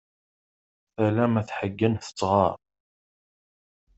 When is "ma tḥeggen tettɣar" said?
1.31-2.57